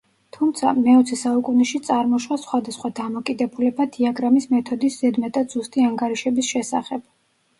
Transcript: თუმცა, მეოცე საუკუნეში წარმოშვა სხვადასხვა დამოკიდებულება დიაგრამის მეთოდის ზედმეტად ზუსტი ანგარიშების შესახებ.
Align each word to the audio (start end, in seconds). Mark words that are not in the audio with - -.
თუმცა, 0.35 0.69
მეოცე 0.85 1.17
საუკუნეში 1.23 1.81
წარმოშვა 1.87 2.37
სხვადასხვა 2.45 2.91
დამოკიდებულება 2.99 3.87
დიაგრამის 3.97 4.49
მეთოდის 4.55 4.97
ზედმეტად 5.03 5.55
ზუსტი 5.57 5.85
ანგარიშების 5.91 6.49
შესახებ. 6.57 7.05